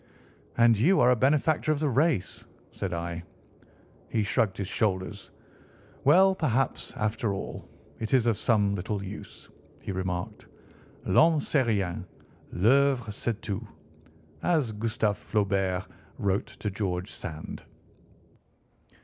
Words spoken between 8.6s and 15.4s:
little use," he remarked. "'L'homme c'est rien—l'œuvre c'est tout,' as Gustave